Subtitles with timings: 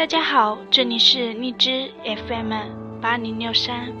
[0.00, 1.92] 大家好，这里是荔枝
[2.26, 2.50] FM
[3.02, 3.92] 八零六三，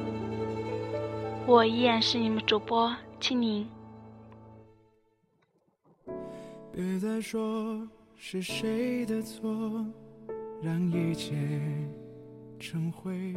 [1.46, 3.68] 我依然是你们主播青柠。
[6.72, 7.86] 别再说
[8.16, 9.84] 是谁的错，
[10.62, 11.34] 让一切
[12.58, 13.36] 成灰。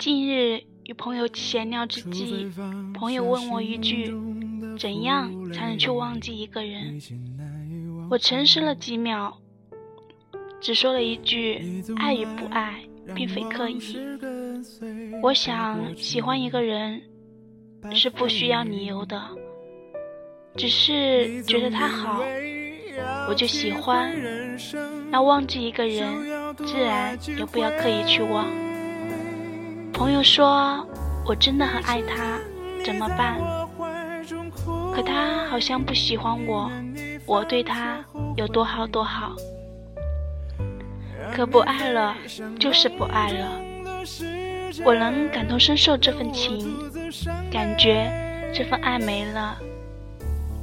[0.00, 2.50] 近日与朋友闲聊之际，
[2.92, 4.12] 朋友问我一句
[4.76, 7.00] ：“怎样才能去忘记一个人？”
[8.10, 9.38] 我沉思了几秒，
[10.62, 12.80] 只说了一句：“爱与不爱，
[13.16, 13.80] 并非刻意。”
[15.20, 17.02] 我想喜欢一个人
[17.92, 19.20] 是不需要理由的，
[20.56, 22.22] 只是觉得他好，
[23.28, 24.14] 我就喜欢。
[25.10, 28.46] 要忘记一个人，自然也不要刻意去忘。
[29.92, 30.86] 朋友说
[31.26, 32.38] ：“我真的很爱他，
[32.84, 33.36] 怎么办？”
[34.94, 36.70] 可他好像不喜欢我，
[37.26, 38.02] 我对他
[38.36, 39.34] 有多好多好。
[41.34, 42.16] 可不爱了，
[42.58, 43.60] 就是不爱了。
[44.84, 46.76] 我能感同身受这份情，
[47.50, 48.10] 感觉
[48.54, 49.56] 这份爱没了，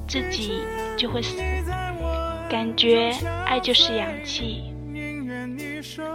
[0.08, 0.62] 自己
[0.96, 1.38] 就会死。
[2.50, 3.12] 感觉
[3.46, 4.64] 爱就是氧气。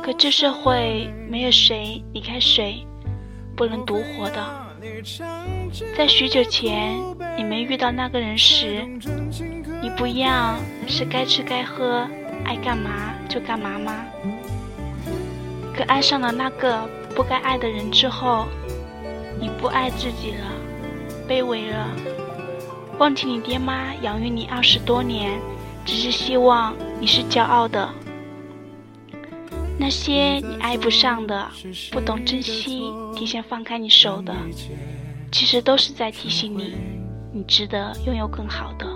[0.03, 2.87] 可这社会没有谁离开谁。
[3.57, 4.45] 不能独活的。
[5.97, 6.99] 在许久前，
[7.37, 8.85] 你没遇到那个人时，
[9.81, 10.59] 你不一样
[10.89, 12.05] 是该吃该喝，
[12.45, 14.05] 爱干嘛就干嘛吗？
[15.77, 18.47] 可爱上了那个不该爱的人之后，
[19.41, 20.53] 你不爱自己了，
[21.29, 21.89] 卑微了，
[22.99, 25.41] 忘记你爹妈养育你二十多年，
[25.85, 27.89] 只是希望你是骄傲的。
[29.77, 31.51] 那些你爱不上的、
[31.91, 32.85] 不懂珍惜、
[33.17, 34.33] 提前放开你手的，
[35.33, 36.77] 其实都是在提醒你，
[37.33, 38.87] 你值得拥有更好的。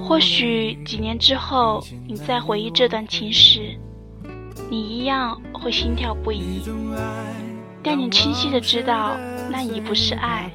[0.00, 3.76] 或许几年之后，你再回忆这段情时，
[4.68, 6.62] 你一样会心跳不已，
[7.82, 9.16] 但你清晰的知道，
[9.50, 10.50] 那已不是爱，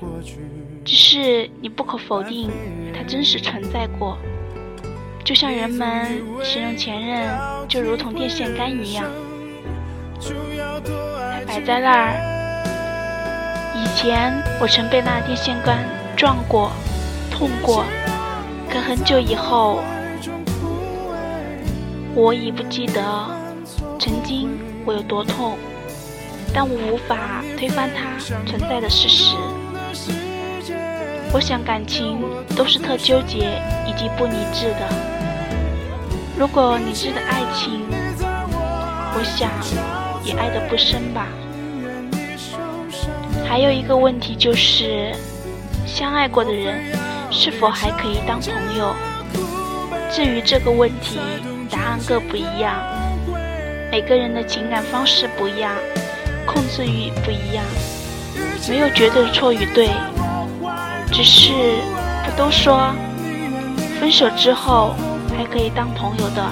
[0.84, 2.50] 只是你不可否定，
[2.94, 4.18] 它真实存在过。
[5.24, 7.30] 就像人们形容前任，
[7.68, 9.06] 就如同电线杆一样，
[10.20, 12.36] 它摆在那儿。
[13.76, 15.78] 以前我曾被那电线杆
[16.20, 16.70] 撞过，
[17.32, 17.86] 痛过，
[18.70, 19.82] 可很久以后，
[22.14, 23.02] 我已不记得
[23.98, 24.50] 曾经
[24.84, 25.58] 我有多痛，
[26.54, 29.34] 但我无法推翻它存在的事实。
[31.32, 32.20] 我想感情
[32.54, 34.90] 都是特纠结以及不理智的。
[36.38, 37.80] 如果理智的爱情，
[38.20, 39.50] 我想
[40.26, 41.28] 也爱得不深吧。
[43.48, 45.16] 还有一个问题就是，
[45.94, 46.84] 相爱过的人
[47.32, 48.96] 是否还可以当朋友？
[50.12, 51.20] 至于这个问题，
[51.70, 52.76] 答案各不一样。
[53.92, 55.72] 每个人的情感方式不一样，
[56.46, 57.66] 控制欲不一样，
[58.70, 59.90] 没有绝对的错与对。
[61.12, 61.52] 只是
[62.24, 62.94] 不都说，
[64.00, 64.96] 分手之后。
[65.38, 66.46] 还可以当朋友的，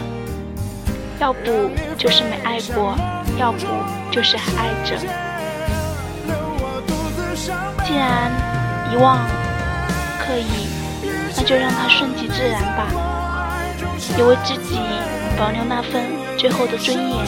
[1.20, 2.96] 要不就是没爱过，
[3.38, 3.60] 要不
[4.10, 4.96] 就是还爱着。
[7.86, 8.32] 既然
[8.92, 9.18] 遗忘
[10.20, 10.68] 可以，
[11.36, 12.88] 那就让它顺其自然吧，
[14.18, 14.80] 也为自己
[15.38, 16.04] 保留那份
[16.38, 17.26] 最后的尊严，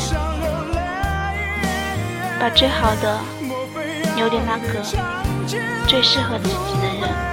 [2.39, 3.19] 把最好的
[4.15, 4.81] 留给那个
[5.87, 7.28] 最适合自己的人。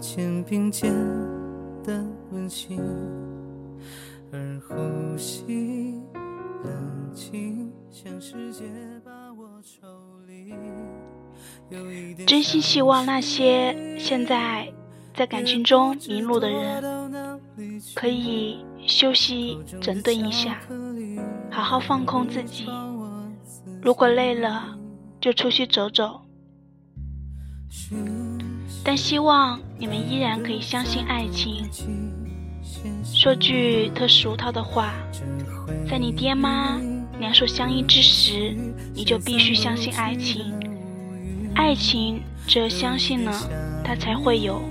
[0.00, 0.92] 肩并肩
[1.82, 2.80] 的温馨，
[4.32, 6.00] 而呼吸
[6.64, 8.64] 冷静，像世界
[9.04, 9.86] 把我抽
[10.26, 10.54] 离。
[12.26, 14.72] 真心希望那些现在
[15.14, 17.40] 在感情中迷路的人，
[17.94, 20.60] 可以休息整顿一下，
[21.50, 22.66] 好好放空自己。
[23.82, 24.78] 如果累了，
[25.20, 26.20] 就出去走走。
[28.84, 31.68] 但希望你们依然可以相信爱情。
[33.04, 34.94] 说句特俗套的话，
[35.88, 36.80] 在你爹妈
[37.18, 38.56] 两手相依之时，
[38.94, 40.52] 你就必须相信爱情。
[41.54, 43.32] 爱情只有相信了，
[43.84, 44.62] 它才会有。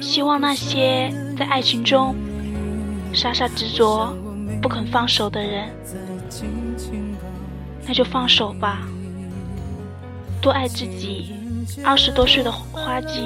[0.00, 2.16] 希望那些在爱情中
[3.12, 4.14] 傻傻执着、
[4.60, 5.70] 不肯放手的人，
[7.86, 8.88] 那就放手吧。
[10.40, 11.34] 多爱自己。
[11.84, 13.20] 二十多岁的花季，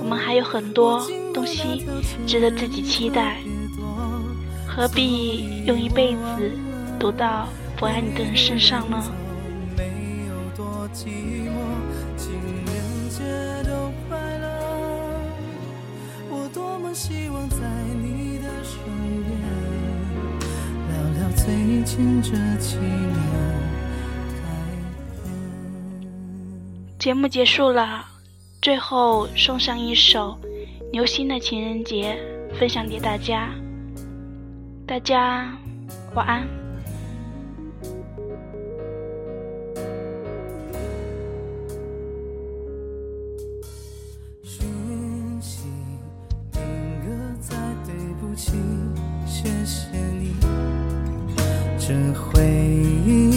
[0.00, 1.86] 我们还有很多东西
[2.26, 3.38] 值得自己期待。
[4.66, 6.50] 何必用一辈子
[6.98, 9.02] 赌到不爱你的人身上呢？
[16.96, 17.56] 希望在
[18.00, 18.78] 你的身
[19.24, 19.36] 边
[20.88, 22.30] 聊聊最近这
[22.62, 23.63] 几年。
[27.04, 28.02] 节目结束了，
[28.62, 30.38] 最后送上一首
[30.90, 32.18] 刘星的情人节，
[32.58, 33.50] 分享给大家。
[34.86, 35.54] 大家
[36.14, 36.48] 晚安。
[51.78, 52.42] 这回
[53.04, 53.28] 忆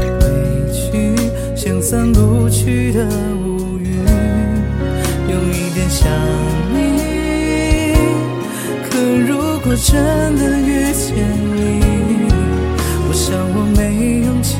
[0.00, 1.14] 委屈
[1.54, 3.06] 像散不去的
[3.44, 4.02] 乌云，
[5.28, 6.08] 有一点想
[6.72, 6.74] 你。
[8.88, 8.96] 可
[9.28, 9.94] 如果真
[10.38, 11.14] 的遇见
[11.54, 11.82] 你，
[13.06, 14.56] 我想我没勇气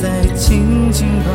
[0.00, 1.28] 再紧紧抱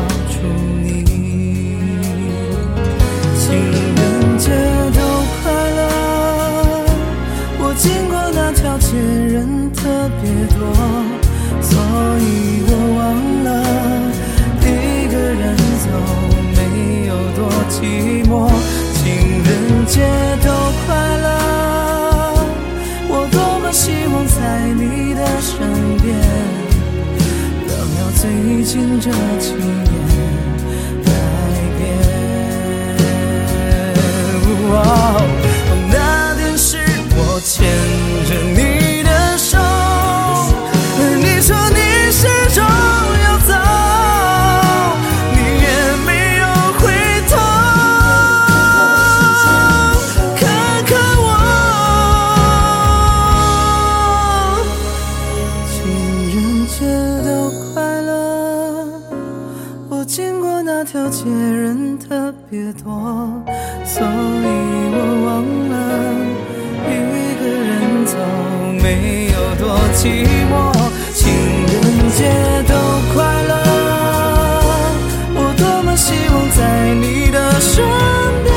[29.00, 29.39] 着
[61.22, 62.90] 些人特别多，
[63.84, 64.06] 所以
[64.90, 65.28] 我忘
[65.68, 65.74] 了
[66.88, 66.90] 一
[67.38, 67.68] 个人
[68.06, 68.16] 走
[68.82, 68.86] 没
[69.26, 69.62] 有多
[69.92, 70.00] 寂
[70.48, 70.52] 寞。
[71.12, 71.20] 情
[71.68, 71.76] 人
[72.16, 72.24] 节
[72.66, 72.72] 都
[73.12, 73.52] 快乐，
[75.34, 76.58] 我多么希望在
[76.94, 77.84] 你的身
[78.42, 78.48] 边，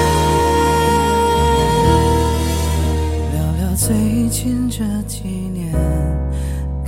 [3.33, 5.73] 聊聊最近这几年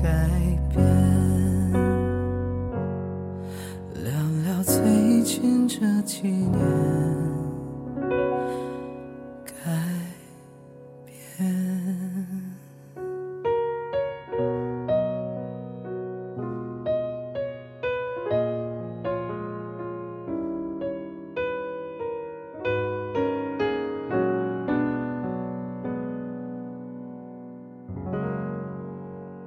[0.02, 0.08] 改
[0.74, 0.95] 变。
[5.68, 7.05] 这几年。